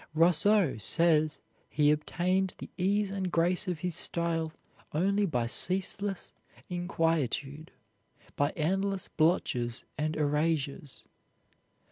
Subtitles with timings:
[0.15, 1.39] Rousseau says
[1.69, 4.51] he obtained the ease and grace of his style
[4.95, 6.33] only by ceaseless
[6.71, 7.69] inquietude,
[8.35, 11.05] by endless blotches and erasures.